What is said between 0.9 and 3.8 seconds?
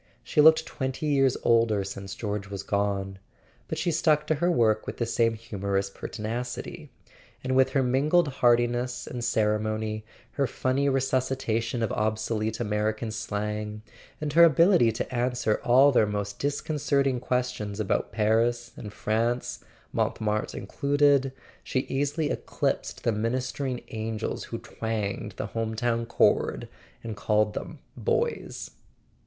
years older since George was gone, but